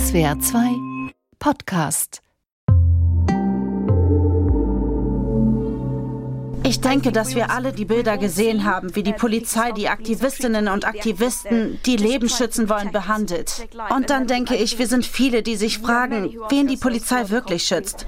[0.00, 0.60] SWR 2
[1.38, 2.22] Podcast
[6.62, 10.86] Ich denke, dass wir alle die Bilder gesehen haben, wie die Polizei die Aktivistinnen und
[10.86, 13.68] Aktivisten, die Leben schützen wollen, behandelt.
[13.94, 18.06] Und dann denke ich, wir sind viele, die sich fragen, wen die Polizei wirklich schützt.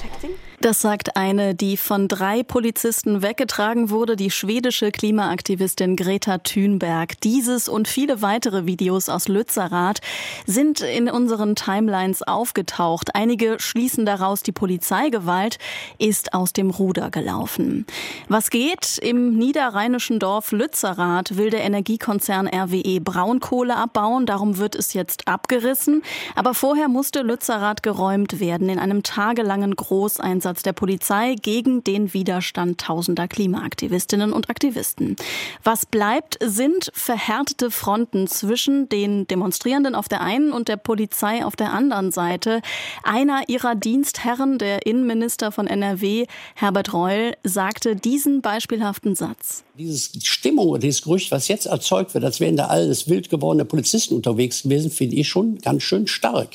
[0.62, 7.20] Das sagt eine, die von drei Polizisten weggetragen wurde, die schwedische Klimaaktivistin Greta Thunberg.
[7.22, 9.98] Dieses und viele weitere Videos aus Lützerath
[10.46, 13.16] sind in unseren Timelines aufgetaucht.
[13.16, 15.58] Einige schließen daraus, die Polizeigewalt
[15.98, 17.84] ist aus dem Ruder gelaufen.
[18.28, 18.98] Was geht?
[18.98, 24.26] Im niederrheinischen Dorf Lützerath will der Energiekonzern RWE Braunkohle abbauen.
[24.26, 26.02] Darum wird es jetzt abgerissen.
[26.36, 32.12] Aber vorher musste Lützerath geräumt werden in einem tagelangen Großeinsatz Einsatz der Polizei gegen den
[32.12, 35.16] Widerstand tausender Klimaaktivistinnen und Aktivisten.
[35.64, 41.56] Was bleibt, sind verhärtete Fronten zwischen den Demonstrierenden auf der einen und der Polizei auf
[41.56, 42.60] der anderen Seite.
[43.02, 49.64] Einer ihrer Dienstherren, der Innenminister von NRW, Herbert Reul, sagte diesen beispielhaften Satz.
[49.78, 53.64] Diese Stimmung oder dieses Gerücht, was jetzt erzeugt wird, als wären da alles wild gewordene
[53.64, 56.50] Polizisten unterwegs gewesen, finde ich schon ganz schön stark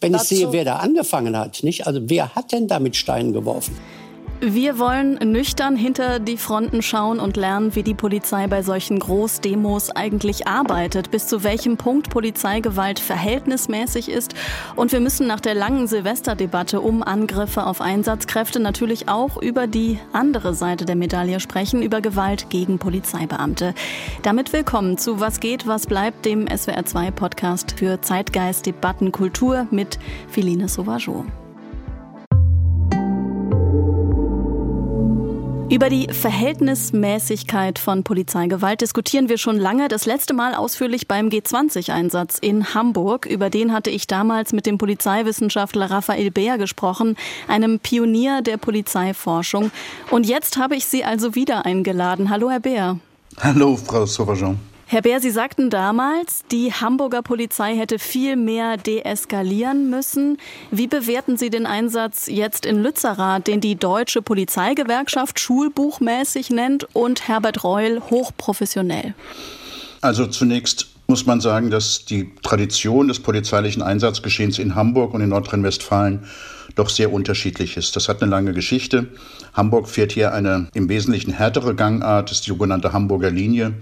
[0.00, 1.62] wenn ich sehe, wer da angefangen hat.
[1.62, 1.86] Nicht?
[1.86, 3.76] Also wer hat denn da mit Steinen geworfen?
[4.42, 9.90] Wir wollen nüchtern hinter die Fronten schauen und lernen, wie die Polizei bei solchen Großdemos
[9.90, 14.34] eigentlich arbeitet, bis zu welchem Punkt Polizeigewalt verhältnismäßig ist.
[14.76, 19.98] Und wir müssen nach der langen Silvesterdebatte um Angriffe auf Einsatzkräfte natürlich auch über die
[20.14, 23.74] andere Seite der Medaille sprechen, über Gewalt gegen Polizeibeamte.
[24.22, 29.98] Damit willkommen zu Was geht, was bleibt, dem SWR2 Podcast für Zeitgeist, Debatten, Kultur mit
[30.30, 31.26] Philine Sauvageau.
[35.70, 39.86] Über die Verhältnismäßigkeit von Polizeigewalt diskutieren wir schon lange.
[39.86, 43.24] Das letzte Mal ausführlich beim G20-Einsatz in Hamburg.
[43.24, 49.70] Über den hatte ich damals mit dem Polizeiwissenschaftler Raphael Beer gesprochen, einem Pionier der Polizeiforschung.
[50.10, 52.30] Und jetzt habe ich Sie also wieder eingeladen.
[52.30, 52.98] Hallo, Herr Beer.
[53.38, 54.56] Hallo, Frau Sauvageau.
[54.92, 60.36] Herr Bär, Sie sagten damals, die Hamburger Polizei hätte viel mehr deeskalieren müssen.
[60.72, 67.28] Wie bewerten Sie den Einsatz jetzt in Lützerath, den die Deutsche Polizeigewerkschaft schulbuchmäßig nennt und
[67.28, 69.14] Herbert Reul hochprofessionell?
[70.00, 75.28] Also zunächst muss man sagen, dass die Tradition des polizeilichen Einsatzgeschehens in Hamburg und in
[75.28, 76.24] Nordrhein-Westfalen
[76.74, 77.96] doch sehr unterschiedlich ist.
[77.96, 79.08] Das hat eine lange Geschichte.
[79.52, 83.74] Hamburg fährt hier eine im Wesentlichen härtere Gangart, das ist die sogenannte Hamburger Linie.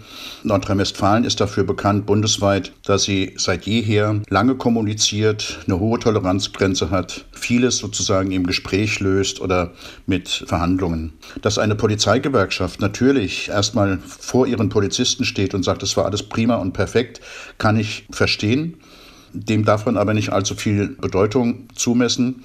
[0.42, 7.26] Nordrhein-Westfalen ist dafür bekannt bundesweit, dass sie seit jeher lange kommuniziert, eine hohe Toleranzgrenze hat,
[7.32, 9.72] vieles sozusagen im Gespräch löst oder
[10.06, 11.12] mit Verhandlungen.
[11.42, 16.56] Dass eine Polizeigewerkschaft natürlich erstmal vor ihren Polizisten steht und sagt, es war alles prima
[16.56, 17.20] und perfekt,
[17.58, 18.78] kann ich verstehen.
[19.32, 22.44] Dem darf man aber nicht allzu viel Bedeutung zumessen.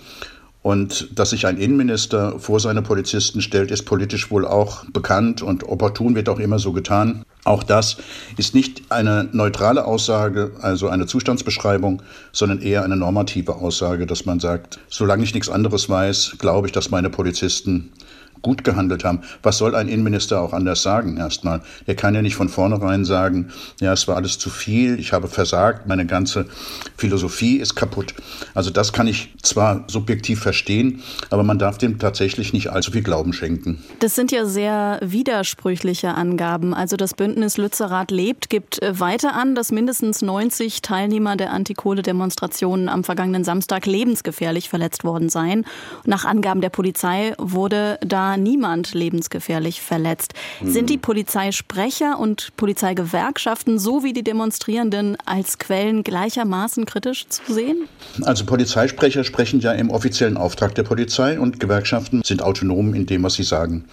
[0.63, 5.63] Und dass sich ein Innenminister vor seine Polizisten stellt, ist politisch wohl auch bekannt und
[5.63, 7.25] opportun wird auch immer so getan.
[7.44, 7.97] Auch das
[8.38, 12.01] ist nicht eine neutrale Aussage, also eine Zustandsbeschreibung,
[12.31, 16.71] sondern eher eine normative Aussage, dass man sagt, solange ich nichts anderes weiß, glaube ich,
[16.71, 17.91] dass meine Polizisten
[18.44, 19.22] gut gehandelt haben.
[19.42, 21.62] Was soll ein Innenminister auch anders sagen erstmal?
[21.88, 23.50] Er kann ja nicht von vornherein sagen,
[23.80, 26.46] ja, es war alles zu viel, ich habe versagt, meine ganze
[26.98, 28.14] Philosophie ist kaputt.
[28.54, 33.02] Also das kann ich zwar subjektiv verstehen, aber man darf dem tatsächlich nicht allzu viel
[33.02, 33.81] Glauben schenken.
[34.00, 36.74] Das sind ja sehr widersprüchliche Angaben.
[36.74, 42.90] Also das Bündnis Lützerath lebt gibt äh, weiter an, dass mindestens 90 Teilnehmer der Antikohle-Demonstrationen
[42.90, 45.66] am vergangenen Samstag lebensgefährlich verletzt worden seien.
[46.06, 50.33] Nach Angaben der Polizei wurde da niemand lebensgefährlich verletzt.
[50.61, 50.71] Mhm.
[50.71, 57.88] Sind die Polizeisprecher und Polizeigewerkschaften sowie die Demonstrierenden als Quellen gleichermaßen kritisch zu sehen?
[58.23, 63.23] Also Polizeisprecher sprechen ja im offiziellen Auftrag der Polizei und Gewerkschaften sind autonom in dem,
[63.23, 63.85] was sie sagen.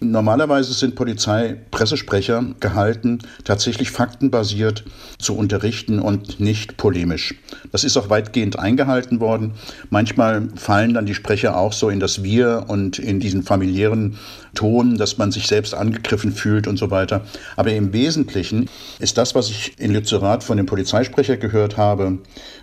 [0.00, 4.84] Normalerweise sind Polizeipressesprecher gehalten, tatsächlich faktenbasiert
[5.18, 7.34] zu unterrichten und nicht polemisch.
[7.72, 9.54] Das ist auch weitgehend eingehalten worden.
[9.90, 14.18] Manchmal fallen dann die Sprecher auch so in das Wir und in diesen familiären
[14.54, 17.22] Ton, dass man sich selbst angegriffen fühlt und so weiter.
[17.56, 18.68] Aber im Wesentlichen
[19.00, 22.18] ist das, was ich in Lützerath von dem Polizeisprecher gehört habe,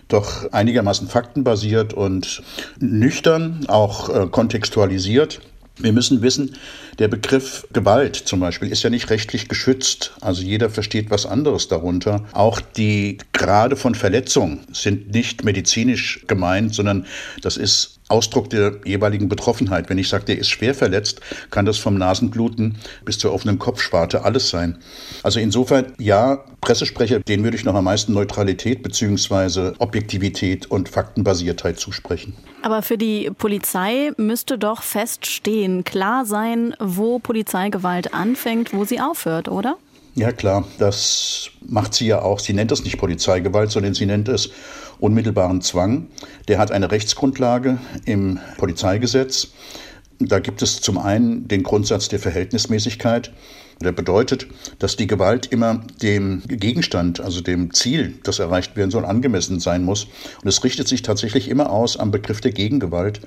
[0.08, 2.42] doch einigermaßen faktenbasiert und
[2.80, 5.40] nüchtern, auch äh, kontextualisiert.
[5.78, 6.56] Wir müssen wissen,
[6.98, 10.14] der Begriff Gewalt zum Beispiel ist ja nicht rechtlich geschützt.
[10.22, 12.24] Also jeder versteht was anderes darunter.
[12.32, 17.04] Auch die Grade von Verletzung sind nicht medizinisch gemeint, sondern
[17.42, 19.90] das ist Ausdruck der jeweiligen Betroffenheit.
[19.90, 21.20] Wenn ich sage, der ist schwer verletzt,
[21.50, 24.78] kann das vom Nasenbluten bis zur offenen Kopfschwarte alles sein.
[25.22, 29.72] Also insofern, ja, Pressesprecher, denen würde ich noch am meisten Neutralität bzw.
[29.78, 32.34] Objektivität und Faktenbasiertheit zusprechen.
[32.62, 39.48] Aber für die Polizei müsste doch feststehen, klar sein, wo Polizeigewalt anfängt, wo sie aufhört,
[39.48, 39.76] oder?
[40.18, 42.38] Ja klar, das macht sie ja auch.
[42.38, 44.48] Sie nennt das nicht Polizeigewalt, sondern sie nennt es
[44.98, 46.06] unmittelbaren Zwang.
[46.48, 47.76] Der hat eine Rechtsgrundlage
[48.06, 49.48] im Polizeigesetz.
[50.18, 53.30] Da gibt es zum einen den Grundsatz der Verhältnismäßigkeit.
[53.82, 54.46] Der bedeutet,
[54.78, 59.84] dass die Gewalt immer dem Gegenstand, also dem Ziel, das erreicht werden soll, angemessen sein
[59.84, 60.06] muss.
[60.42, 63.20] Und es richtet sich tatsächlich immer aus am Begriff der Gegengewalt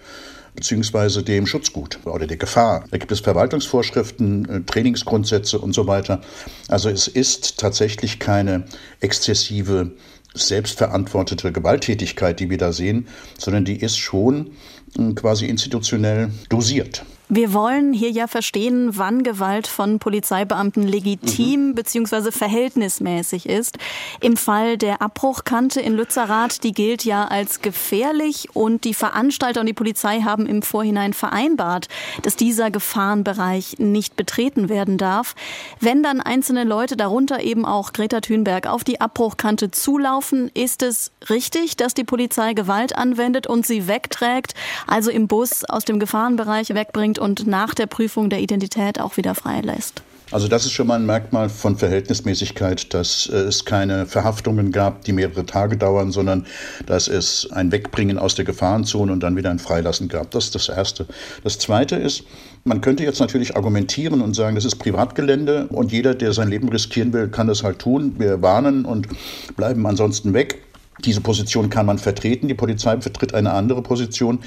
[0.60, 2.84] beziehungsweise dem Schutzgut oder der Gefahr.
[2.92, 6.20] Da gibt es Verwaltungsvorschriften, äh, Trainingsgrundsätze und so weiter.
[6.68, 8.66] Also es ist tatsächlich keine
[9.00, 9.92] exzessive
[10.34, 13.08] selbstverantwortete Gewalttätigkeit, die wir da sehen,
[13.38, 14.52] sondern die ist schon
[14.98, 17.06] äh, quasi institutionell dosiert.
[17.32, 21.76] Wir wollen hier ja verstehen, wann Gewalt von Polizeibeamten legitim mhm.
[21.76, 22.32] bzw.
[22.32, 23.78] verhältnismäßig ist.
[24.20, 29.68] Im Fall der Abbruchkante in Lützerath, die gilt ja als gefährlich und die Veranstalter und
[29.68, 31.88] die Polizei haben im Vorhinein vereinbart,
[32.24, 35.36] dass dieser Gefahrenbereich nicht betreten werden darf.
[35.80, 41.12] Wenn dann einzelne Leute, darunter eben auch Greta Thunberg, auf die Abbruchkante zulaufen, ist es
[41.30, 44.56] richtig, dass die Polizei Gewalt anwendet und sie wegträgt,
[44.88, 49.36] also im Bus aus dem Gefahrenbereich wegbringt und nach der Prüfung der Identität auch wieder
[49.36, 50.04] freilässt.
[50.32, 55.04] Also das ist schon mal ein Merkmal von Verhältnismäßigkeit, dass äh, es keine Verhaftungen gab,
[55.04, 56.46] die mehrere Tage dauern, sondern
[56.86, 60.30] dass es ein Wegbringen aus der Gefahrenzone und dann wieder ein Freilassen gab.
[60.30, 61.08] Das ist das Erste.
[61.44, 62.24] Das Zweite ist,
[62.64, 66.70] man könnte jetzt natürlich argumentieren und sagen, das ist Privatgelände und jeder, der sein Leben
[66.70, 68.16] riskieren will, kann das halt tun.
[68.20, 69.08] Wir warnen und
[69.56, 70.62] bleiben ansonsten weg.
[71.06, 72.48] Diese Position kann man vertreten.
[72.48, 74.40] Die Polizei vertritt eine andere Position,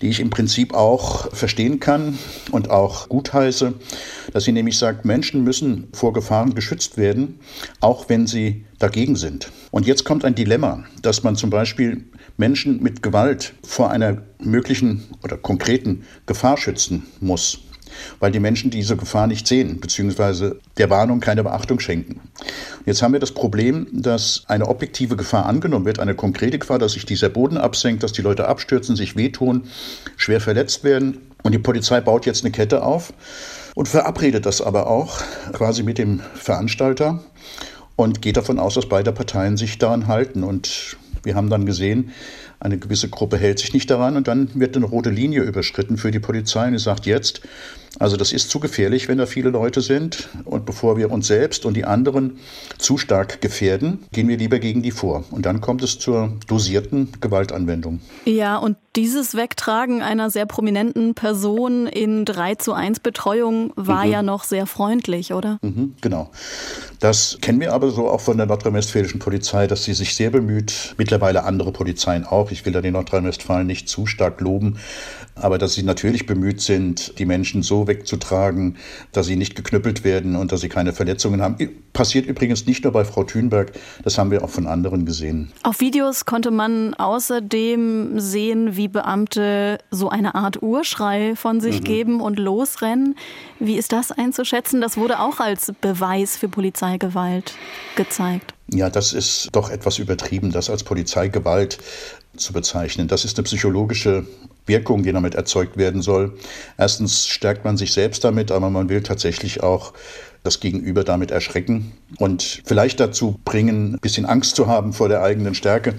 [0.00, 2.18] die ich im Prinzip auch verstehen kann
[2.50, 3.74] und auch gutheiße,
[4.32, 7.40] dass sie nämlich sagt, Menschen müssen vor Gefahren geschützt werden,
[7.80, 9.50] auch wenn sie dagegen sind.
[9.70, 12.04] Und jetzt kommt ein Dilemma, dass man zum Beispiel
[12.36, 17.60] Menschen mit Gewalt vor einer möglichen oder konkreten Gefahr schützen muss
[18.18, 22.20] weil die Menschen diese Gefahr nicht sehen, beziehungsweise der Warnung keine Beachtung schenken.
[22.86, 26.92] Jetzt haben wir das Problem, dass eine objektive Gefahr angenommen wird, eine konkrete Gefahr, dass
[26.92, 29.64] sich dieser Boden absenkt, dass die Leute abstürzen, sich wehtun,
[30.16, 31.18] schwer verletzt werden.
[31.42, 33.12] Und die Polizei baut jetzt eine Kette auf
[33.74, 35.20] und verabredet das aber auch
[35.52, 37.22] quasi mit dem Veranstalter
[37.96, 40.42] und geht davon aus, dass beide Parteien sich daran halten.
[40.42, 42.10] Und wir haben dann gesehen,
[42.58, 46.10] eine gewisse Gruppe hält sich nicht daran und dann wird eine rote Linie überschritten für
[46.10, 47.40] die Polizei und die sagt jetzt,
[47.98, 50.28] also das ist zu gefährlich, wenn da viele Leute sind.
[50.44, 52.38] Und bevor wir uns selbst und die anderen
[52.78, 55.24] zu stark gefährden, gehen wir lieber gegen die vor.
[55.30, 58.00] Und dann kommt es zur dosierten Gewaltanwendung.
[58.24, 64.12] Ja, und dieses Wegtragen einer sehr prominenten Person in 3 zu 1 Betreuung war mhm.
[64.12, 65.58] ja noch sehr freundlich, oder?
[65.62, 66.30] Mhm, genau.
[66.98, 70.94] Das kennen wir aber so auch von der nordrhein-westfälischen Polizei, dass sie sich sehr bemüht,
[70.98, 74.78] mittlerweile andere Polizeien auch, ich will da den Nordrhein-Westfalen nicht zu stark loben,
[75.34, 78.76] aber dass sie natürlich bemüht sind, die Menschen so wegzutragen,
[79.12, 81.56] dass sie nicht geknüppelt werden und dass sie keine Verletzungen haben.
[81.92, 83.72] Passiert übrigens nicht nur bei Frau Thünberg,
[84.04, 85.52] das haben wir auch von anderen gesehen.
[85.62, 91.84] Auf Videos konnte man außerdem sehen, wie Beamte so eine Art Urschrei von sich mhm.
[91.84, 93.16] geben und losrennen.
[93.58, 94.80] Wie ist das einzuschätzen?
[94.80, 97.54] Das wurde auch als Beweis für Polizeigewalt
[97.96, 98.54] gezeigt.
[98.72, 101.78] Ja, das ist doch etwas übertrieben, das als Polizeigewalt
[102.40, 103.08] zu bezeichnen.
[103.08, 104.26] Das ist eine psychologische
[104.66, 106.36] Wirkung, die damit erzeugt werden soll.
[106.78, 109.92] Erstens stärkt man sich selbst damit, aber man will tatsächlich auch
[110.42, 115.22] das Gegenüber damit erschrecken und vielleicht dazu bringen, ein bisschen Angst zu haben vor der
[115.22, 115.94] eigenen Stärke.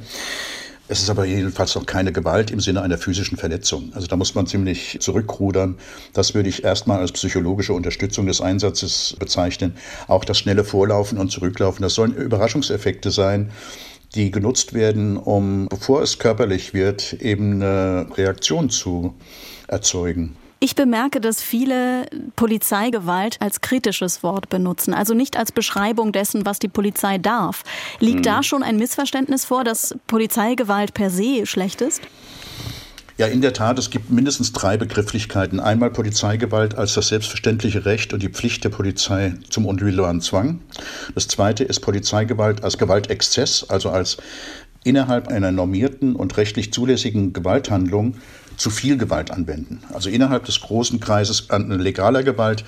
[0.92, 3.94] Es ist aber jedenfalls noch keine Gewalt im Sinne einer physischen Verletzung.
[3.94, 5.78] Also da muss man ziemlich zurückrudern.
[6.12, 9.78] Das würde ich erstmal als psychologische Unterstützung des Einsatzes bezeichnen.
[10.10, 13.52] Auch das schnelle Vorlaufen und Zurücklaufen, das sollen Überraschungseffekte sein,
[14.16, 19.16] die genutzt werden, um, bevor es körperlich wird, eben eine Reaktion zu
[19.68, 20.36] erzeugen.
[20.64, 26.60] Ich bemerke, dass viele Polizeigewalt als kritisches Wort benutzen, also nicht als Beschreibung dessen, was
[26.60, 27.64] die Polizei darf.
[28.00, 28.24] Liegt hm.
[28.24, 32.02] da schon ein Missverständnis vor, dass Polizeigewalt per se schlecht ist?
[33.22, 35.60] Ja, in der Tat, es gibt mindestens drei Begrifflichkeiten.
[35.60, 40.62] Einmal Polizeigewalt als das selbstverständliche Recht und die Pflicht der Polizei zum unmittelbaren Zwang.
[41.14, 44.18] Das zweite ist Polizeigewalt als Gewaltexzess, also als
[44.84, 48.16] innerhalb einer normierten und rechtlich zulässigen Gewalthandlung
[48.58, 49.84] zu viel Gewalt anwenden.
[49.94, 52.66] Also innerhalb des großen Kreises an legaler Gewalt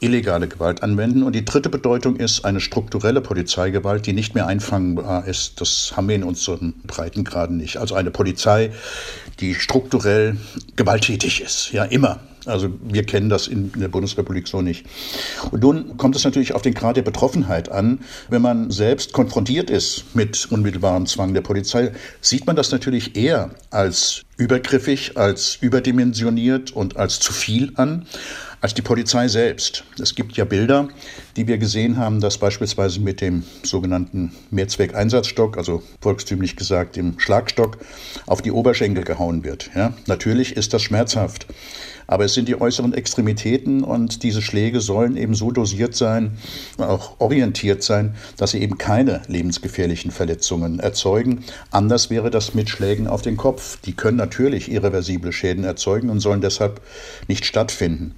[0.00, 1.22] illegale Gewalt anwenden.
[1.22, 5.60] Und die dritte Bedeutung ist eine strukturelle Polizeigewalt, die nicht mehr einfangbar ist.
[5.60, 7.76] Das haben wir in unseren Breitengraden nicht.
[7.76, 8.72] Also eine Polizei,
[9.40, 10.36] die strukturell
[10.76, 12.20] gewalttätig ist, ja immer.
[12.46, 14.86] Also wir kennen das in der Bundesrepublik so nicht.
[15.50, 18.00] Und nun kommt es natürlich auf den Grad der Betroffenheit an.
[18.28, 23.50] Wenn man selbst konfrontiert ist mit unmittelbarem Zwang der Polizei, sieht man das natürlich eher
[23.70, 28.06] als übergriffig, als überdimensioniert und als zu viel an
[28.60, 29.84] als die Polizei selbst.
[29.98, 30.88] Es gibt ja Bilder,
[31.36, 37.78] die wir gesehen haben, dass beispielsweise mit dem sogenannten Mehrzweckeinsatzstock, also volkstümlich gesagt dem Schlagstock,
[38.26, 39.70] auf die Oberschenkel gehauen wird.
[39.74, 41.46] Ja, natürlich ist das schmerzhaft.
[42.10, 46.38] Aber es sind die äußeren Extremitäten und diese Schläge sollen eben so dosiert sein,
[46.76, 51.44] auch orientiert sein, dass sie eben keine lebensgefährlichen Verletzungen erzeugen.
[51.70, 53.78] Anders wäre das mit Schlägen auf den Kopf.
[53.82, 56.80] Die können natürlich irreversible Schäden erzeugen und sollen deshalb
[57.28, 58.16] nicht stattfinden.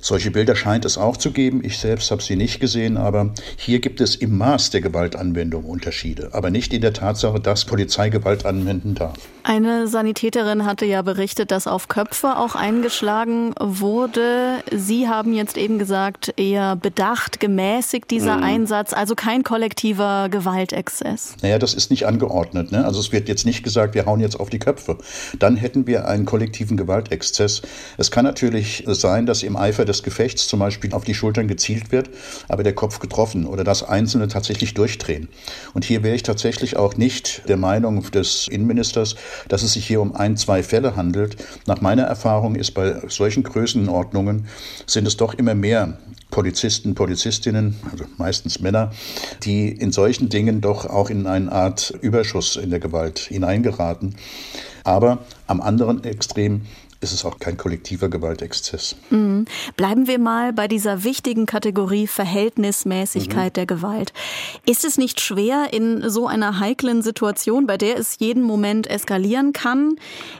[0.00, 1.62] Solche Bilder scheint es auch zu geben.
[1.62, 6.30] Ich selbst habe sie nicht gesehen, aber hier gibt es im Maß der Gewaltanwendung Unterschiede,
[6.32, 9.16] aber nicht in der Tatsache, dass Polizei Gewalt anwenden darf.
[9.42, 14.62] Eine Sanitäterin hatte ja berichtet, dass auf Köpfe auch eingeschlagen wurde.
[14.70, 18.44] Sie haben jetzt eben gesagt, eher bedacht, gemäßigt dieser mhm.
[18.44, 21.36] Einsatz, also kein kollektiver Gewaltexzess.
[21.42, 22.72] Naja, das ist nicht angeordnet.
[22.72, 22.84] Ne?
[22.84, 24.98] Also es wird jetzt nicht gesagt, wir hauen jetzt auf die Köpfe.
[25.38, 27.62] Dann hätten wir einen kollektiven Gewaltexzess.
[27.96, 31.92] Es kann natürlich sein, dass im Eifer des Gefechts zum Beispiel auf die Schultern gezielt
[31.92, 32.10] wird,
[32.48, 35.28] aber der Kopf getroffen oder dass Einzelne tatsächlich durchdrehen.
[35.74, 39.16] Und hier wäre ich tatsächlich auch nicht der Meinung des Innenministers,
[39.48, 41.36] dass es sich hier um ein, zwei Fälle handelt.
[41.66, 44.46] Nach meiner Erfahrung ist bei solchen Größenordnungen
[44.86, 45.98] sind es doch immer mehr
[46.30, 48.92] Polizisten, Polizistinnen, also meistens Männer,
[49.42, 54.14] die in solchen Dingen doch auch in eine Art Überschuss in der Gewalt hineingeraten.
[54.84, 56.62] Aber am anderen Extrem
[57.02, 58.94] ist es auch kein kollektiver Gewaltexzess.
[59.08, 59.46] Mhm.
[59.76, 63.54] Bleiben wir mal bei dieser wichtigen Kategorie Verhältnismäßigkeit mhm.
[63.54, 64.12] der Gewalt.
[64.66, 69.54] Ist es nicht schwer, in so einer heiklen Situation, bei der es jeden Moment eskalieren
[69.54, 69.96] kann,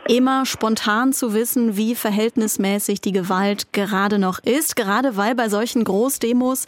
[0.06, 5.82] immer spontan zu wissen, wie verhältnismäßig die Gewalt gerade noch ist, gerade weil bei solchen
[5.84, 6.66] Großdemos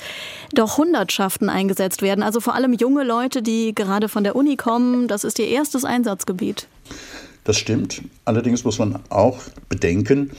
[0.54, 5.06] doch Hundertschaften eingesetzt werden, also vor allem junge Leute, die gerade von der Uni kommen,
[5.06, 6.66] das ist ihr erstes Einsatzgebiet.
[7.44, 8.02] Das stimmt.
[8.24, 10.30] Allerdings muss man auch bedenken,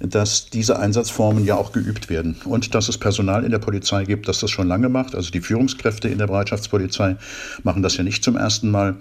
[0.00, 4.26] dass diese Einsatzformen ja auch geübt werden und dass es Personal in der Polizei gibt,
[4.26, 5.14] das das schon lange macht.
[5.14, 7.16] Also die Führungskräfte in der Bereitschaftspolizei
[7.62, 8.96] machen das ja nicht zum ersten Mal.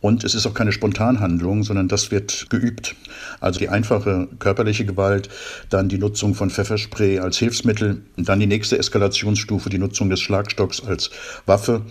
[0.00, 2.94] Und es ist auch keine Spontanhandlung, sondern das wird geübt.
[3.38, 5.28] Also die einfache körperliche Gewalt,
[5.68, 10.82] dann die Nutzung von Pfefferspray als Hilfsmittel, dann die nächste Eskalationsstufe, die Nutzung des Schlagstocks
[10.82, 11.10] als
[11.44, 11.82] Waffe,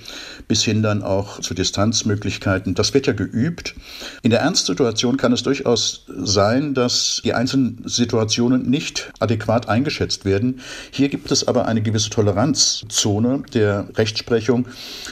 [0.47, 2.73] bis hin dann auch zu Distanzmöglichkeiten.
[2.73, 3.75] Das wird ja geübt.
[4.23, 10.61] In der Ernstsituation kann es durchaus sein, dass die einzelnen Situationen nicht adäquat eingeschätzt werden.
[10.89, 14.67] Hier gibt es aber eine gewisse Toleranzzone der Rechtsprechung,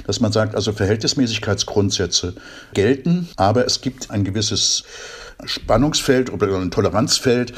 [0.07, 2.33] dass man sagt, also Verhältnismäßigkeitsgrundsätze
[2.73, 4.83] gelten gelten, aber es gibt ein gewisses
[5.45, 7.53] Spannungsfeld oder ein Toleranzfeld,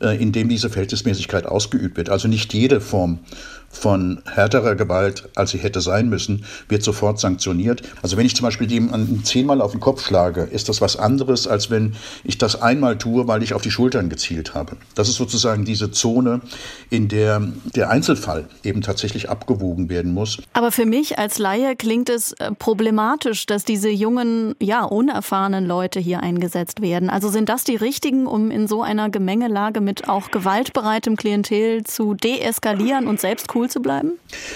[0.00, 2.10] äh, in dem diese Verhältnismäßigkeit ausgeübt wird.
[2.10, 3.20] Also nicht jede Form
[3.76, 7.82] von härterer Gewalt, als sie hätte sein müssen, wird sofort sanktioniert.
[8.02, 11.46] Also wenn ich zum Beispiel jemanden zehnmal auf den Kopf schlage, ist das was anderes,
[11.46, 14.76] als wenn ich das einmal tue, weil ich auf die Schultern gezielt habe.
[14.94, 16.40] Das ist sozusagen diese Zone,
[16.90, 17.42] in der
[17.74, 20.38] der Einzelfall eben tatsächlich abgewogen werden muss.
[20.52, 26.00] Aber für mich als Laie klingt es äh, problematisch, dass diese jungen, ja, unerfahrenen Leute
[26.00, 27.10] hier eingesetzt werden.
[27.10, 32.14] Also sind das die richtigen, um in so einer Gemengelage mit auch gewaltbereitem Klientel zu
[32.14, 34.12] deeskalieren und selbst cool zu bleiben?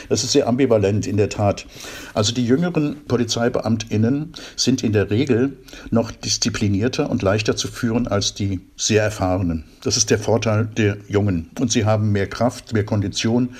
[0.08, 1.66] Das ist sehr ambivalent in der Tat.
[2.14, 5.56] Also die jüngeren Polizeibeamtinnen sind in der Regel
[5.90, 9.64] noch disziplinierter und leichter zu führen als die sehr erfahrenen.
[9.82, 11.50] Das ist der Vorteil der Jungen.
[11.58, 13.50] Und sie haben mehr Kraft, mehr Kondition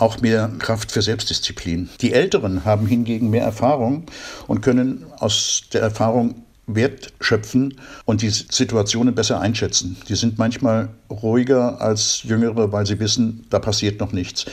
[0.00, 1.90] auch mehr Kraft für Selbstdisziplin.
[2.00, 4.06] Die Älteren haben hingegen mehr Erfahrung
[4.46, 7.74] und können aus der Erfahrung Wert schöpfen
[8.04, 9.96] und die Situationen besser einschätzen.
[10.08, 14.46] Die sind manchmal ruhiger als Jüngere, weil sie wissen, da passiert noch nichts.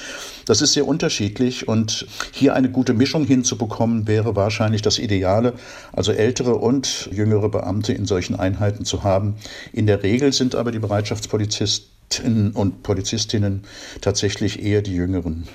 [0.45, 5.53] Das ist sehr unterschiedlich und hier eine gute Mischung hinzubekommen, wäre wahrscheinlich das Ideale,
[5.93, 9.36] also ältere und jüngere Beamte in solchen Einheiten zu haben.
[9.74, 13.63] In der Regel sind aber die Bereitschaftspolizisten und Polizistinnen
[14.01, 15.47] tatsächlich eher die Jüngeren.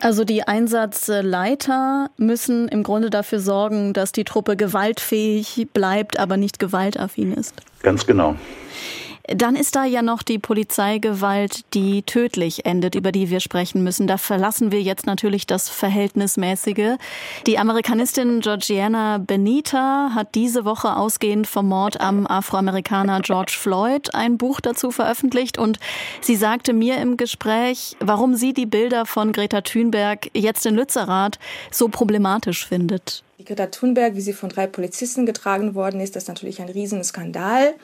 [0.00, 6.58] Also die Einsatzleiter müssen im Grunde dafür sorgen, dass die Truppe gewaltfähig bleibt, aber nicht
[6.60, 7.54] gewaltaffin ist.
[7.82, 8.36] Ganz genau.
[9.28, 14.06] Dann ist da ja noch die Polizeigewalt, die tödlich endet, über die wir sprechen müssen.
[14.06, 16.96] Da verlassen wir jetzt natürlich das Verhältnismäßige.
[17.46, 24.38] Die Amerikanistin Georgiana Benita hat diese Woche ausgehend vom Mord am Afroamerikaner George Floyd ein
[24.38, 25.78] Buch dazu veröffentlicht und
[26.22, 31.38] sie sagte mir im Gespräch, warum sie die Bilder von Greta Thunberg jetzt in Lützerath
[31.70, 33.24] so problematisch findet.
[33.38, 36.70] Die Greta Thunberg, wie sie von drei Polizisten getragen worden ist, das ist natürlich ein
[36.70, 37.74] Riesenskandal.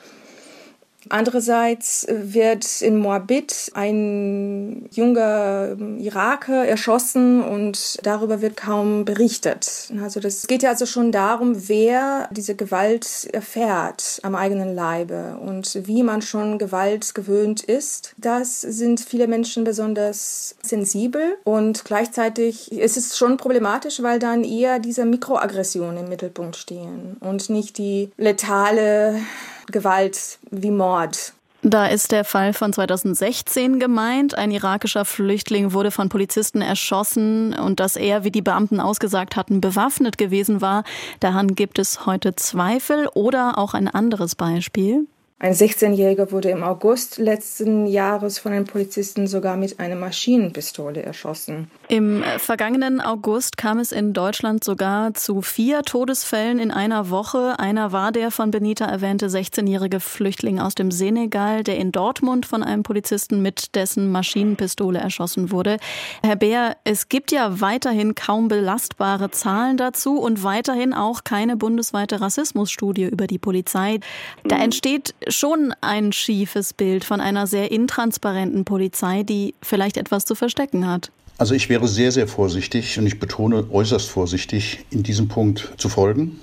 [1.09, 9.91] Andererseits wird in Moabit ein junger Iraker erschossen und darüber wird kaum berichtet.
[10.01, 15.79] Also das geht ja also schon darum, wer diese Gewalt erfährt am eigenen Leibe und
[15.87, 18.13] wie man schon Gewalt gewöhnt ist.
[18.17, 24.79] Das sind viele Menschen besonders sensibel und gleichzeitig ist es schon problematisch, weil dann eher
[24.79, 29.19] diese Mikroaggressionen im Mittelpunkt stehen und nicht die letale
[29.67, 31.33] Gewalt wie Mord.
[31.67, 34.37] Da ist der Fall von 2016 gemeint.
[34.37, 39.61] Ein irakischer Flüchtling wurde von Polizisten erschossen und dass er, wie die Beamten ausgesagt hatten,
[39.61, 40.83] bewaffnet gewesen war.
[41.21, 45.07] Daran gibt es heute Zweifel oder auch ein anderes Beispiel.
[45.37, 51.69] Ein 16-Jähriger wurde im August letzten Jahres von den Polizisten sogar mit einer Maschinenpistole erschossen.
[51.89, 57.59] Im vergangenen August kam es in Deutschland sogar zu vier Todesfällen in einer Woche.
[57.59, 62.63] Einer war der von Benita erwähnte 16-jährige Flüchtling aus dem Senegal, der in Dortmund von
[62.63, 65.79] einem Polizisten mit dessen Maschinenpistole erschossen wurde.
[66.23, 72.21] Herr Beer, es gibt ja weiterhin kaum belastbare Zahlen dazu und weiterhin auch keine bundesweite
[72.21, 73.99] Rassismusstudie über die Polizei.
[74.45, 80.35] Da entsteht schon ein schiefes Bild von einer sehr intransparenten Polizei, die vielleicht etwas zu
[80.35, 81.11] verstecken hat.
[81.37, 85.89] Also ich wäre sehr, sehr vorsichtig und ich betone äußerst vorsichtig, in diesem Punkt zu
[85.89, 86.39] folgen.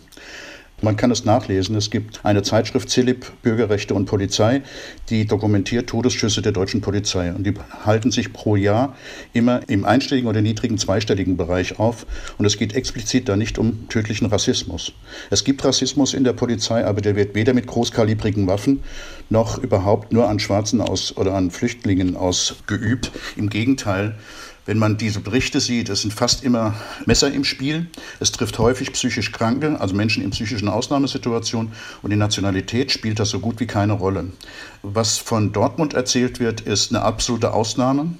[0.82, 1.76] Man kann es nachlesen.
[1.76, 4.62] Es gibt eine Zeitschrift Zillip Bürgerrechte und Polizei,
[5.10, 7.32] die dokumentiert Todesschüsse der deutschen Polizei.
[7.32, 8.96] Und die halten sich pro Jahr
[9.32, 12.04] immer im einstelligen oder niedrigen zweistelligen Bereich auf.
[12.36, 14.92] Und es geht explizit da nicht um tödlichen Rassismus.
[15.30, 18.82] Es gibt Rassismus in der Polizei, aber der wird weder mit großkalibrigen Waffen
[19.30, 23.12] noch überhaupt nur an Schwarzen aus oder an Flüchtlingen ausgeübt.
[23.36, 24.16] Im Gegenteil,
[24.64, 26.74] wenn man diese Berichte sieht, es sind fast immer
[27.06, 27.88] Messer im Spiel.
[28.20, 31.72] Es trifft häufig psychisch Kranke, also Menschen in psychischen Ausnahmesituationen.
[32.02, 34.26] Und die Nationalität spielt das so gut wie keine Rolle.
[34.82, 38.12] Was von Dortmund erzählt wird, ist eine absolute Ausnahme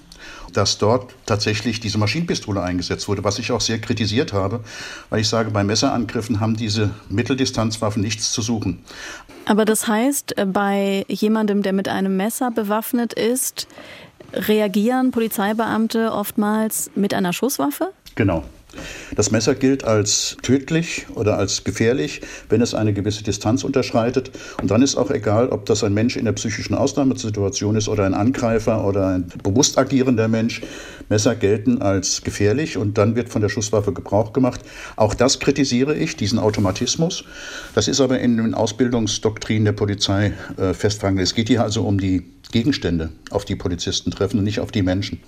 [0.53, 4.61] dass dort tatsächlich diese Maschinenpistole eingesetzt wurde, was ich auch sehr kritisiert habe,
[5.11, 8.85] weil ich sage, bei Messerangriffen haben diese Mitteldistanzwaffen nichts zu suchen.
[9.45, 13.67] Aber das heißt, äh, bei jemandem, der mit einem Messer bewaffnet ist,
[14.35, 17.93] reagieren Polizeibeamte oftmals mit einer Schusswaffe?
[18.15, 18.45] Genau.
[19.15, 24.31] Das Messer gilt als tödlich oder als gefährlich, wenn es eine gewisse Distanz unterschreitet.
[24.61, 28.05] Und dann ist auch egal, ob das ein Mensch in der psychischen Ausnahmesituation ist oder
[28.05, 30.63] ein Angreifer oder ein bewusst agierender Mensch.
[31.09, 34.61] Messer gelten als gefährlich und dann wird von der Schusswaffe Gebrauch gemacht.
[34.97, 37.25] Auch das kritisiere ich, diesen Automatismus.
[37.75, 41.19] Das ist aber in den Ausbildungsdoktrinen der Polizei äh, festgefangen.
[41.19, 44.83] Es geht hier also um die Gegenstände, auf die Polizisten treffen und nicht auf die
[44.83, 45.21] Menschen.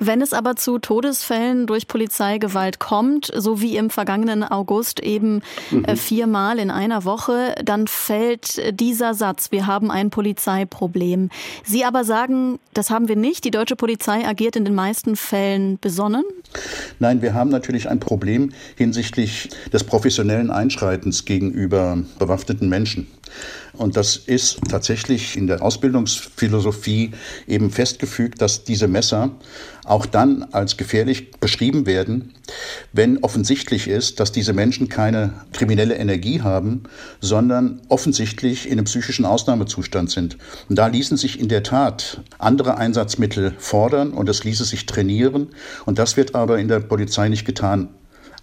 [0.00, 5.84] Wenn es aber zu Todesfällen durch Polizeigewalt kommt, so wie im vergangenen August eben mhm.
[5.84, 11.30] Äh, viermal in einer Woche, dann fällt dieser Satz, wir haben ein Polizeiproblem.
[11.64, 13.44] Sie aber sagen, das haben wir nicht.
[13.44, 16.24] Die deutsche Polizei agiert in den meisten Fällen besonnen?
[16.98, 23.08] Nein, wir haben natürlich ein Problem hinsichtlich des professionellen Einschreitens gegenüber bewaffneten Menschen.
[23.78, 27.12] Und das ist tatsächlich in der Ausbildungsphilosophie
[27.46, 29.30] eben festgefügt, dass diese Messer
[29.84, 32.34] auch dann als gefährlich beschrieben werden,
[32.92, 36.82] wenn offensichtlich ist, dass diese Menschen keine kriminelle Energie haben,
[37.20, 40.36] sondern offensichtlich in einem psychischen Ausnahmezustand sind.
[40.68, 45.48] Und da ließen sich in der Tat andere Einsatzmittel fordern und es ließe sich trainieren.
[45.86, 47.88] Und das wird aber in der Polizei nicht getan.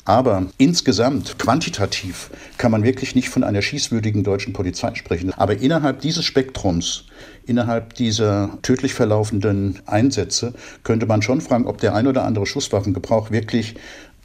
[0.07, 5.33] Aber insgesamt, quantitativ, kann man wirklich nicht von einer schießwürdigen deutschen Polizei sprechen.
[5.33, 7.05] Aber innerhalb dieses Spektrums,
[7.47, 13.31] innerhalb dieser tödlich verlaufenden Einsätze, könnte man schon fragen, ob der ein oder andere Schusswaffengebrauch
[13.31, 13.75] wirklich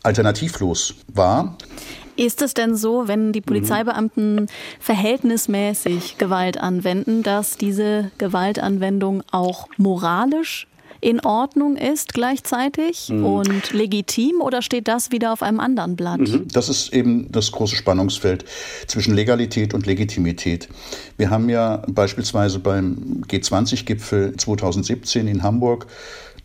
[0.03, 1.57] alternativlos war.
[2.17, 10.67] Ist es denn so, wenn die Polizeibeamten verhältnismäßig Gewalt anwenden, dass diese Gewaltanwendung auch moralisch
[11.01, 13.25] in Ordnung ist gleichzeitig mhm.
[13.25, 16.21] und legitim oder steht das wieder auf einem anderen Blatt?
[16.21, 16.49] Mhm.
[16.53, 18.45] Das ist eben das große Spannungsfeld
[18.87, 20.69] zwischen Legalität und Legitimität.
[21.17, 25.87] Wir haben ja beispielsweise beim G20-Gipfel 2017 in Hamburg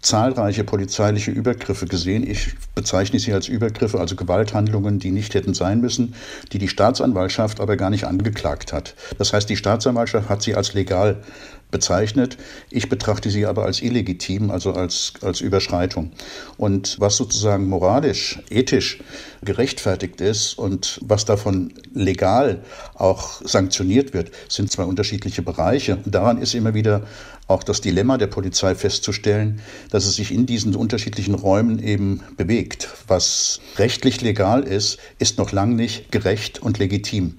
[0.05, 2.29] zahlreiche polizeiliche Übergriffe gesehen.
[2.29, 6.13] Ich bezeichne sie als Übergriffe, also Gewalthandlungen, die nicht hätten sein müssen,
[6.51, 8.93] die die Staatsanwaltschaft aber gar nicht angeklagt hat.
[9.17, 11.23] Das heißt, die Staatsanwaltschaft hat sie als legal
[11.71, 12.37] bezeichnet.
[12.69, 16.11] Ich betrachte sie aber als illegitim, also als, als Überschreitung.
[16.57, 18.99] Und was sozusagen moralisch, ethisch
[19.43, 25.97] gerechtfertigt ist und was davon legal auch sanktioniert wird, sind zwei unterschiedliche Bereiche.
[26.03, 27.03] Und daran ist immer wieder
[27.47, 32.89] auch das Dilemma der Polizei festzustellen, dass es sich in diesen unterschiedlichen Räumen eben bewegt.
[33.07, 37.37] Was rechtlich legal ist, ist noch lang nicht gerecht und legitim.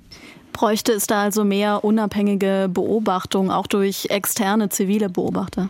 [0.56, 5.68] Bräuchte es da also mehr unabhängige Beobachtung, auch durch externe zivile Beobachter?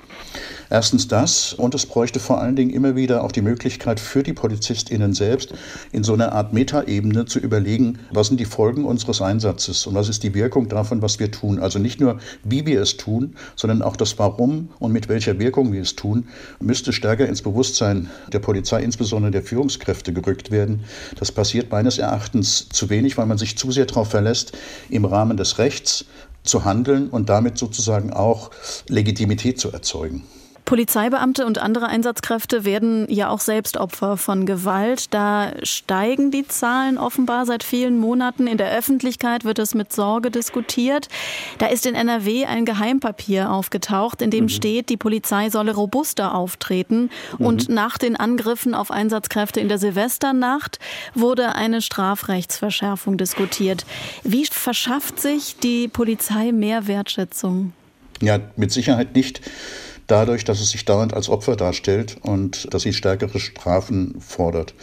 [0.71, 4.33] Erstens das und es bräuchte vor allen Dingen immer wieder auch die Möglichkeit für die
[4.33, 5.53] PolizistInnen selbst
[5.91, 10.09] in so einer Art Metaebene zu überlegen, was sind die Folgen unseres Einsatzes und was
[10.09, 11.59] ist die Wirkung davon, was wir tun.
[11.59, 15.73] Also nicht nur, wie wir es tun, sondern auch das Warum und mit welcher Wirkung
[15.73, 16.29] wir es tun,
[16.61, 20.85] müsste stärker ins Bewusstsein der Polizei, insbesondere der Führungskräfte, gerückt werden.
[21.19, 24.53] Das passiert meines Erachtens zu wenig, weil man sich zu sehr darauf verlässt,
[24.89, 26.05] im Rahmen des Rechts
[26.45, 28.51] zu handeln und damit sozusagen auch
[28.89, 30.25] Legitimität zu erzeugen.
[30.67, 35.15] Polizeibeamte und andere Einsatzkräfte werden ja auch selbst Opfer von Gewalt.
[35.15, 38.49] Da steigen die Zahlen offenbar seit vielen Monaten.
[38.49, 41.09] In der Öffentlichkeit wird es mit Sorge diskutiert.
[41.59, 44.49] Da ist in NRW ein Geheimpapier aufgetaucht, in dem mhm.
[44.49, 47.11] steht, die Polizei solle robuster auftreten.
[47.39, 47.47] Mhm.
[47.47, 50.81] Und nach den Angriffen auf Einsatzkräfte in der Silvesternacht
[51.15, 53.87] wurde eine Strafrechtsverschärfung diskutiert.
[54.25, 57.73] Wie verschafft sich die Polizei mehr Wertschätzung?
[58.21, 59.43] Ja, mit Sicherheit nicht
[60.07, 64.75] dadurch, dass es sich dauernd als Opfer darstellt und dass sie stärkere Strafen fordert.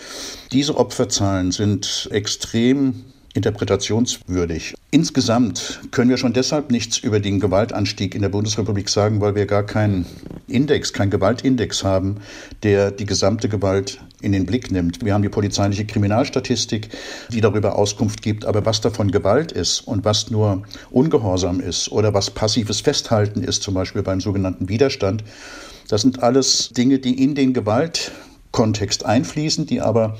[0.51, 4.75] Diese Opferzahlen sind extrem interpretationswürdig.
[4.91, 9.47] Insgesamt können wir schon deshalb nichts über den Gewaltanstieg in der Bundesrepublik sagen, weil wir
[9.47, 10.05] gar keinen
[10.47, 12.17] Index, keinen Gewaltindex haben,
[12.61, 15.03] der die gesamte Gewalt in den Blick nimmt.
[15.03, 16.89] Wir haben die polizeiliche Kriminalstatistik,
[17.29, 22.13] die darüber Auskunft gibt, aber was davon Gewalt ist und was nur Ungehorsam ist oder
[22.13, 25.23] was passives Festhalten ist, zum Beispiel beim sogenannten Widerstand,
[25.89, 30.17] das sind alles Dinge, die in den Gewaltkontext einfließen, die aber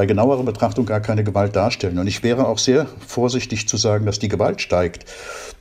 [0.00, 1.98] bei genauerer Betrachtung gar keine Gewalt darstellen.
[1.98, 5.04] Und ich wäre auch sehr vorsichtig zu sagen, dass die Gewalt steigt.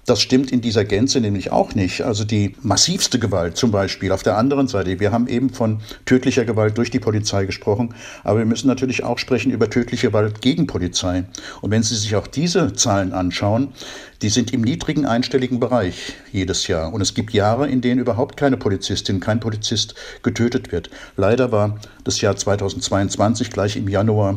[0.06, 2.02] Das stimmt in dieser Gänze nämlich auch nicht.
[2.02, 5.00] Also die massivste Gewalt zum Beispiel auf der anderen Seite.
[5.00, 9.20] Wir haben eben von tödlicher Gewalt durch die Polizei gesprochen, aber wir müssen natürlich auch
[9.20, 11.26] sprechen über tödliche Gewalt gegen Polizei.
[11.62, 13.74] Und wenn Sie sich auch diese Zahlen anschauen,
[14.22, 16.92] die sind im niedrigen einstelligen Bereich jedes Jahr.
[16.92, 20.90] Und es gibt Jahre, in denen überhaupt keine Polizistin, kein Polizist getötet wird.
[21.16, 24.29] Leider war das Jahr 2022 gleich im Januar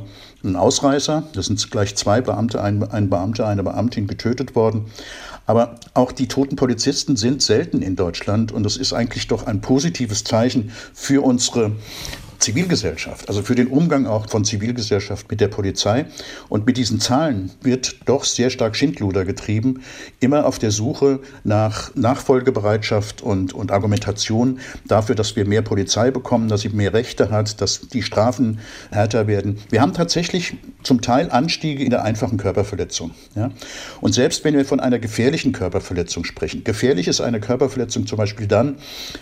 [0.44, 1.24] ein Ausreißer.
[1.33, 4.87] Da sind gleich zwei Beamte, ein, ein Beamter, eine Beamtin getötet worden.
[5.46, 9.61] Aber auch die toten Polizisten sind selten in Deutschland und das ist eigentlich doch ein
[9.61, 11.72] positives Zeichen für unsere
[12.42, 16.07] Zivilgesellschaft, also für den Umgang auch von Zivilgesellschaft mit der Polizei.
[16.48, 19.83] Und mit diesen Zahlen wird doch sehr stark Schindluder getrieben,
[20.20, 26.48] immer auf der Suche nach Nachfolgebereitschaft und, und Argumentation dafür, dass wir mehr Polizei bekommen,
[26.48, 28.59] dass sie mehr Rechte hat, dass die Strafen
[28.90, 29.59] härter werden.
[29.70, 33.12] Wir haben tatsächlich zum Teil Anstiege in der einfachen Körperverletzung.
[33.37, 33.50] Ja?
[34.00, 38.48] Und selbst wenn wir von einer gefährlichen Körperverletzung sprechen, gefährlich ist eine Körperverletzung zum Beispiel
[38.48, 38.76] dann,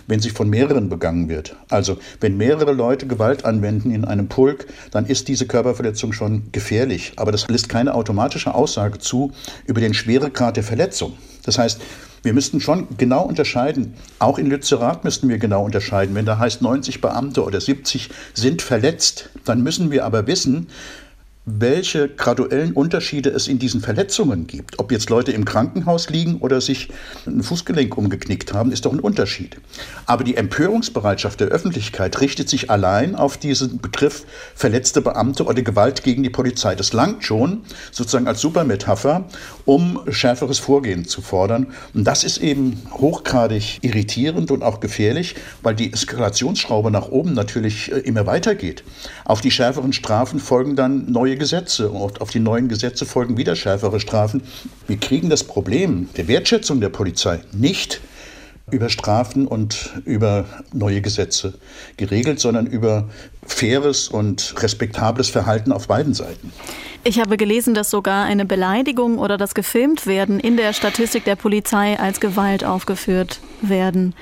[0.06, 1.56] wenn sie von mehreren begangen wird.
[1.68, 7.12] Also wenn mehrere Leute Gewalt anwenden in einem Pulk, dann ist diese Körperverletzung schon gefährlich.
[7.16, 9.32] Aber das lässt keine automatische Aussage zu
[9.66, 11.12] über den Schweregrad der Verletzung.
[11.44, 11.80] Das heißt,
[12.22, 16.14] wir müssten schon genau unterscheiden, auch in Lützerath müssten wir genau unterscheiden.
[16.14, 20.68] Wenn da heißt 90 Beamte oder 70 sind verletzt, dann müssen wir aber wissen,
[21.58, 24.78] welche graduellen Unterschiede es in diesen Verletzungen gibt.
[24.78, 26.88] Ob jetzt Leute im Krankenhaus liegen oder sich
[27.26, 29.56] ein Fußgelenk umgeknickt haben, ist doch ein Unterschied.
[30.06, 36.02] Aber die Empörungsbereitschaft der Öffentlichkeit richtet sich allein auf diesen Begriff verletzte Beamte oder Gewalt
[36.02, 36.74] gegen die Polizei.
[36.74, 39.24] Das langt schon sozusagen als Supermetapher,
[39.64, 41.68] um schärferes Vorgehen zu fordern.
[41.94, 47.90] Und das ist eben hochgradig irritierend und auch gefährlich, weil die Eskalationsschraube nach oben natürlich
[47.90, 48.84] äh, immer weitergeht.
[49.24, 53.36] Auf die schärferen Strafen folgen dann neue neue Gesetze und auf die neuen Gesetze folgen
[53.36, 54.42] wieder schärfere Strafen.
[54.86, 58.00] Wir kriegen das Problem der Wertschätzung der Polizei nicht
[58.70, 61.54] über Strafen und über neue Gesetze
[61.96, 63.08] geregelt, sondern über
[63.44, 66.52] faires und respektables Verhalten auf beiden Seiten.
[67.02, 71.36] Ich habe gelesen, dass sogar eine Beleidigung oder das gefilmt werden in der Statistik der
[71.36, 74.14] Polizei als Gewalt aufgeführt werden.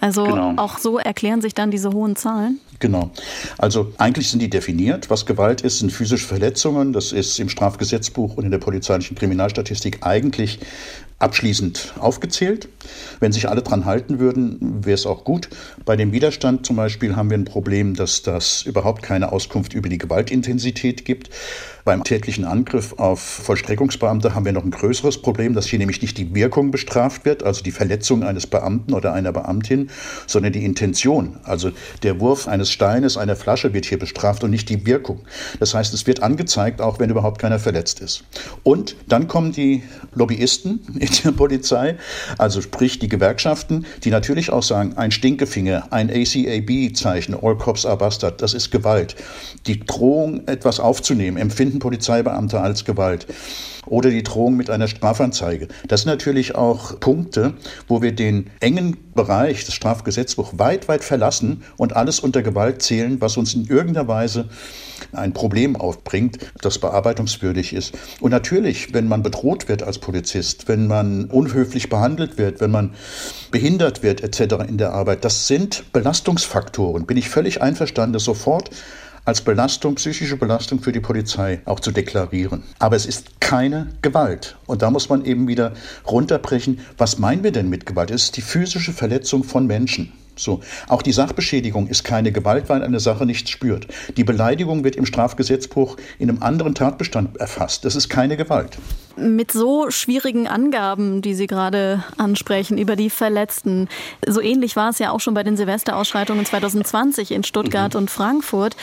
[0.00, 0.54] Also genau.
[0.56, 2.60] auch so erklären sich dann diese hohen Zahlen?
[2.78, 3.10] Genau.
[3.58, 5.08] Also eigentlich sind die definiert.
[5.08, 6.92] Was Gewalt ist, sind physische Verletzungen.
[6.92, 10.60] Das ist im Strafgesetzbuch und in der polizeilichen Kriminalstatistik eigentlich
[11.18, 12.68] abschließend aufgezählt.
[13.20, 15.48] Wenn sich alle dran halten würden, wäre es auch gut.
[15.84, 19.88] Bei dem Widerstand zum Beispiel haben wir ein Problem, dass das überhaupt keine Auskunft über
[19.88, 21.30] die Gewaltintensität gibt.
[21.86, 26.18] Beim tätlichen Angriff auf Vollstreckungsbeamte haben wir noch ein größeres Problem, dass hier nämlich nicht
[26.18, 29.88] die Wirkung bestraft wird, also die Verletzung eines Beamten oder einer Beamtin,
[30.26, 31.36] sondern die Intention.
[31.44, 31.70] Also
[32.02, 35.20] der Wurf eines Steines, einer Flasche wird hier bestraft und nicht die Wirkung.
[35.60, 38.24] Das heißt, es wird angezeigt, auch wenn überhaupt keiner verletzt ist.
[38.64, 41.98] Und dann kommen die Lobbyisten in der Polizei,
[42.36, 47.96] also sprich die Gewerkschaften, die natürlich auch sagen, ein Stinkefinger, ein ACAB-Zeichen, All Cops are
[47.96, 49.14] Bastard, das ist Gewalt.
[49.68, 53.26] Die Drohung, etwas aufzunehmen, empfinden empfinden Polizeibeamte als Gewalt.
[53.86, 55.68] Oder die Drohung mit einer Strafanzeige.
[55.86, 57.54] Das sind natürlich auch Punkte,
[57.86, 63.20] wo wir den engen Bereich des Strafgesetzbuchs weit, weit verlassen und alles unter Gewalt zählen,
[63.20, 64.48] was uns in irgendeiner Weise
[65.12, 67.94] ein Problem aufbringt, das bearbeitungswürdig ist.
[68.20, 72.94] Und natürlich, wenn man bedroht wird als Polizist, wenn man unhöflich behandelt wird, wenn man
[73.52, 74.66] behindert wird etc.
[74.66, 77.06] in der Arbeit, das sind Belastungsfaktoren.
[77.06, 78.70] Bin ich völlig einverstanden, das sofort
[79.26, 82.62] als Belastung, psychische Belastung für die Polizei auch zu deklarieren.
[82.78, 84.56] Aber es ist keine Gewalt.
[84.66, 85.72] Und da muss man eben wieder
[86.06, 88.10] runterbrechen, was meinen wir denn mit Gewalt?
[88.10, 90.12] Es ist die physische Verletzung von Menschen.
[90.36, 90.60] So.
[90.88, 93.88] Auch die Sachbeschädigung ist keine Gewalt, weil eine Sache nichts spürt.
[94.16, 97.84] Die Beleidigung wird im Strafgesetzbuch in einem anderen Tatbestand erfasst.
[97.84, 98.78] Das ist keine Gewalt.
[99.16, 103.88] Mit so schwierigen Angaben, die Sie gerade ansprechen, über die Verletzten,
[104.26, 108.00] so ähnlich war es ja auch schon bei den Silvesterausschreitungen 2020 in Stuttgart mhm.
[108.00, 108.76] und Frankfurt,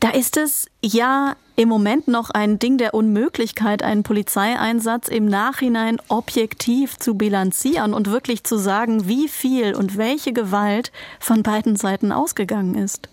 [0.00, 5.98] da ist es ja im Moment noch ein Ding der Unmöglichkeit, einen Polizeieinsatz im Nachhinein
[6.08, 12.12] objektiv zu bilanzieren und wirklich zu sagen, wie viel und welche Gewalt von beiden Seiten
[12.12, 13.08] ausgegangen ist.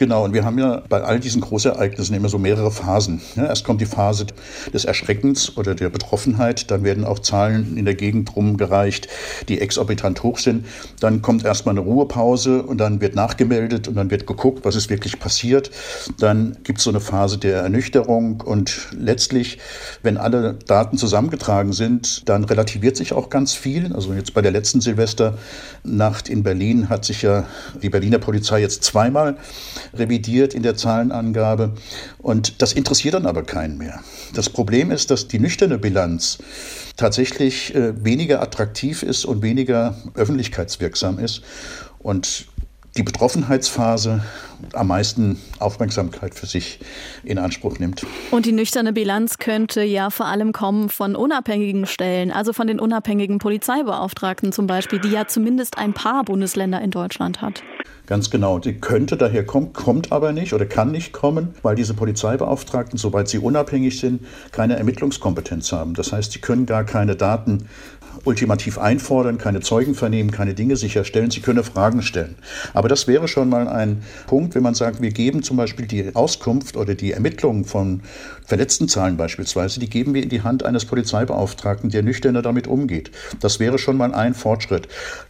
[0.00, 3.20] Genau, und wir haben ja bei all diesen Großereignissen immer so mehrere Phasen.
[3.36, 4.24] Ja, erst kommt die Phase
[4.72, 9.08] des Erschreckens oder der Betroffenheit, dann werden auch Zahlen in der Gegend rumgereicht,
[9.50, 10.64] die exorbitant hoch sind.
[11.00, 14.88] Dann kommt erstmal eine Ruhepause und dann wird nachgemeldet und dann wird geguckt, was ist
[14.88, 15.70] wirklich passiert.
[16.18, 19.58] Dann gibt es so eine Phase der Ernüchterung und letztlich,
[20.02, 23.92] wenn alle Daten zusammengetragen sind, dann relativiert sich auch ganz viel.
[23.92, 27.44] Also jetzt bei der letzten Silvesternacht in Berlin hat sich ja
[27.82, 29.36] die Berliner Polizei jetzt zweimal
[29.94, 31.74] revidiert in der Zahlenangabe.
[32.18, 34.00] Und das interessiert dann aber keinen mehr.
[34.34, 36.38] Das Problem ist, dass die nüchterne Bilanz
[36.96, 41.42] tatsächlich äh, weniger attraktiv ist und weniger öffentlichkeitswirksam ist.
[41.98, 42.46] Und
[42.96, 44.22] die Betroffenheitsphase
[44.72, 46.80] am meisten Aufmerksamkeit für sich
[47.24, 48.04] in Anspruch nimmt.
[48.30, 52.80] Und die nüchterne Bilanz könnte ja vor allem kommen von unabhängigen Stellen, also von den
[52.80, 57.62] unabhängigen Polizeibeauftragten zum Beispiel, die ja zumindest ein paar Bundesländer in Deutschland hat.
[58.10, 58.58] Ganz genau.
[58.58, 63.28] Die könnte daher kommen, kommt aber nicht oder kann nicht kommen, weil diese Polizeibeauftragten, soweit
[63.28, 65.94] sie unabhängig sind, keine Ermittlungskompetenz haben.
[65.94, 67.68] Das heißt, sie können gar keine Daten
[68.24, 71.30] ultimativ einfordern, keine Zeugen vernehmen, keine Dinge sicherstellen.
[71.30, 72.36] Sie können Fragen stellen.
[72.74, 76.14] Aber das wäre schon mal ein Punkt, wenn man sagt, wir geben zum Beispiel die
[76.14, 78.02] Auskunft oder die Ermittlungen von
[78.44, 83.10] verletzten Zahlen beispielsweise, die geben wir in die Hand eines Polizeibeauftragten, der nüchterner damit umgeht.
[83.40, 84.88] Das wäre schon mal ein Fortschritt.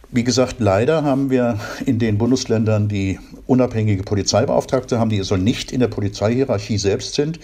[0.09, 5.71] Wie gesagt, leider haben wir in den Bundesländern die unabhängige Polizeibeauftragte haben, die also nicht
[5.71, 7.39] in der Polizeihierarchie selbst sind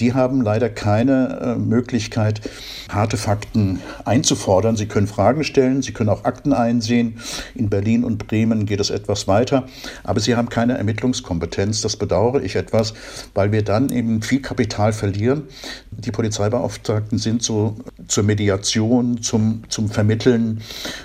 [0.00, 2.40] die haben leider keine äh, Möglichkeit,
[2.88, 4.76] harte Fakten einzufordern.
[4.76, 7.18] Sie können Fragen stellen, sie können auch Akten einsehen.
[7.54, 9.66] In Berlin und Bremen geht es etwas weiter,
[10.04, 11.80] aber sie haben keine Ermittlungskompetenz.
[11.80, 12.94] Das bedauere ich etwas,
[13.34, 15.44] weil wir dann eben viel Kapital verlieren.
[15.90, 20.62] Die Polizeibeauftragten sind so zur Mediation, zum, zum Vermitteln,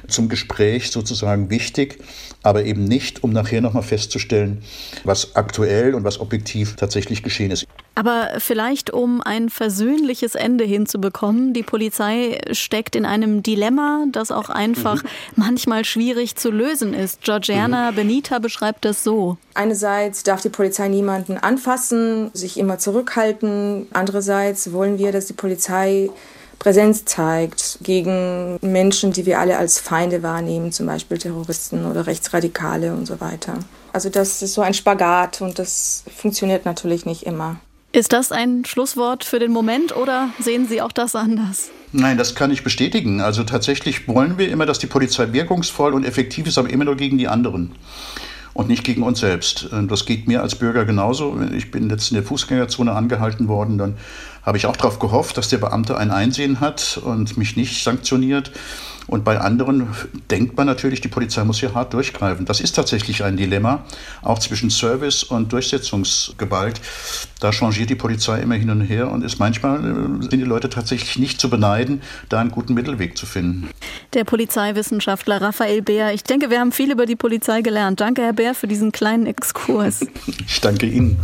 [0.08, 2.00] zum Gespräch sozusagen wichtig,
[2.44, 4.62] aber eben nicht, um nachher nochmal festzustellen,
[5.04, 7.66] was aktuell und was objektiv tatsächlich geschehen ist.
[7.96, 14.50] Aber vielleicht, um ein versöhnliches Ende hinzubekommen, die Polizei steckt in einem Dilemma, das auch
[14.50, 15.08] einfach mhm.
[15.36, 17.22] manchmal schwierig zu lösen ist.
[17.22, 17.96] Georgiana mhm.
[17.96, 19.38] Benita beschreibt das so.
[19.54, 23.88] Einerseits darf die Polizei niemanden anfassen, sich immer zurückhalten.
[23.94, 26.10] Andererseits wollen wir, dass die Polizei
[26.64, 32.94] Präsenz zeigt gegen Menschen, die wir alle als Feinde wahrnehmen, zum Beispiel Terroristen oder Rechtsradikale
[32.94, 33.60] und so weiter.
[33.92, 37.58] Also das ist so ein Spagat und das funktioniert natürlich nicht immer.
[37.92, 41.70] Ist das ein Schlusswort für den Moment oder sehen Sie auch das anders?
[41.92, 43.20] Nein, das kann ich bestätigen.
[43.20, 46.96] Also tatsächlich wollen wir immer, dass die Polizei wirkungsvoll und effektiv ist, aber immer nur
[46.96, 47.76] gegen die anderen
[48.54, 49.70] und nicht gegen uns selbst.
[49.88, 51.40] Das geht mir als Bürger genauso.
[51.56, 53.96] Ich bin letztens in der Fußgängerzone angehalten worden, dann
[54.44, 58.52] habe ich auch darauf gehofft, dass der Beamte ein Einsehen hat und mich nicht sanktioniert.
[59.08, 59.88] Und bei anderen
[60.32, 62.46] denkt man natürlich, die Polizei muss hier hart durchgreifen.
[62.46, 63.84] Das ist tatsächlich ein Dilemma,
[64.22, 66.80] auch zwischen Service und Durchsetzungsgewalt.
[67.40, 70.70] Da changiert die Polizei immer hin und her und ist manchmal äh, sind die Leute
[70.70, 73.70] tatsächlich nicht zu beneiden, da einen guten Mittelweg zu finden.
[74.14, 76.14] Der Polizeiwissenschaftler Raphael Bär.
[76.14, 78.00] Ich denke, wir haben viel über die Polizei gelernt.
[78.00, 80.06] Danke, Herr Bär, für diesen kleinen Exkurs.
[80.48, 81.18] ich danke Ihnen.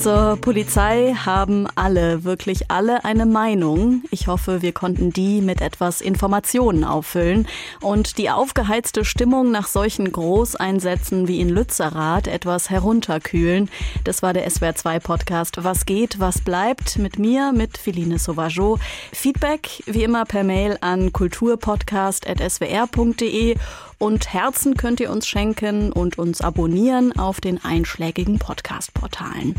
[0.00, 4.02] Zur Polizei haben alle, wirklich alle eine Meinung.
[4.10, 7.46] Ich hoffe, wir konnten die mit etwas Informationen auffüllen
[7.82, 13.68] und die aufgeheizte Stimmung nach solchen Großeinsätzen wie in Lützerath etwas herunterkühlen.
[14.02, 18.78] Das war der SWR2 Podcast Was geht, was bleibt mit mir, mit Philine Sauvageau.
[19.12, 23.56] Feedback wie immer per Mail an kulturpodcast.swr.de
[24.00, 29.54] und Herzen könnt ihr uns schenken und uns abonnieren auf den einschlägigen Podcast-Portalen.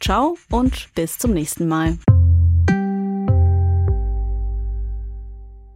[0.00, 1.98] Ciao und bis zum nächsten Mal.